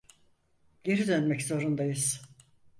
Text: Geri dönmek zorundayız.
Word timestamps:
Geri 0.83 1.07
dönmek 1.07 1.41
zorundayız. 1.41 2.21